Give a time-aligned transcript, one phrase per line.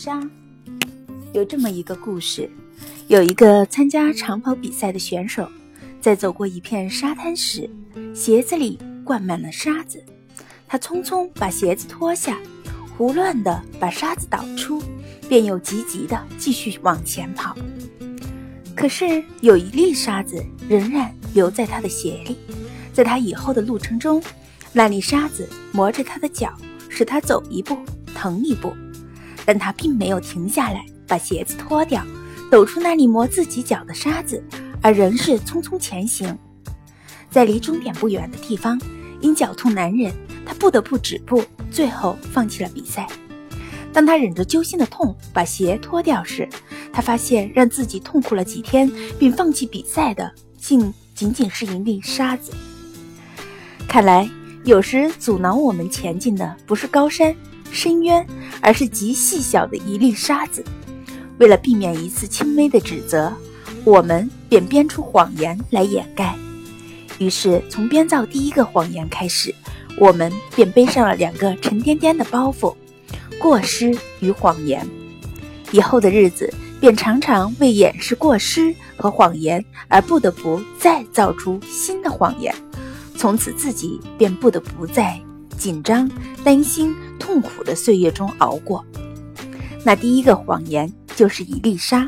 [0.00, 0.22] 沙。
[1.32, 2.48] 有这么一个故事：
[3.08, 5.48] 有一个参加长跑比赛的选手，
[6.00, 7.68] 在走过一片沙滩时，
[8.14, 10.00] 鞋子里灌满了沙子。
[10.68, 12.38] 他匆匆把鞋子脱下，
[12.96, 14.80] 胡乱地把沙子倒出，
[15.28, 17.56] 便又急急地继续往前跑。
[18.76, 22.36] 可是有一粒沙子仍然留在他的鞋里，
[22.92, 24.22] 在他以后的路程中，
[24.72, 26.56] 那粒沙子磨着他的脚，
[26.88, 27.76] 使他走一步
[28.14, 28.72] 疼一步，
[29.48, 30.84] 但他并没有停下来。
[31.06, 32.04] 把鞋子脱掉，
[32.50, 34.44] 抖出那粒磨自己脚的沙子，
[34.82, 36.36] 而仍是匆匆前行。
[37.30, 38.78] 在离终点不远的地方，
[39.22, 40.12] 因脚痛难忍，
[40.44, 43.08] 他不得不止步，最后放弃了比赛。
[43.90, 46.46] 当他忍着揪心的痛把鞋脱掉时，
[46.92, 52.52] 他发现让自己痛苦了几天并放弃比赛的，竟仅仅是一粒沙子。
[53.88, 54.28] 看来，
[54.68, 57.34] 有时阻挠我们前进的不是高山
[57.72, 58.26] 深渊，
[58.60, 60.62] 而是极细小的一粒沙子。
[61.38, 63.32] 为了避免一次轻微的指责，
[63.82, 66.36] 我们便编出谎言来掩盖。
[67.16, 69.54] 于是，从编造第一个谎言开始，
[69.96, 72.76] 我们便背上了两个沉甸甸的包袱——
[73.40, 74.86] 过失与谎言。
[75.72, 82.54] 以后的日子，便常常为掩饰过失和谎言而不得不再造出新的谎言。
[83.18, 85.20] 从此，自己便不得不在
[85.58, 86.10] 紧张、
[86.42, 88.82] 担心、痛苦的岁月中熬过。
[89.84, 90.90] 那第一个谎言。
[91.18, 92.06] 就是一粒沙。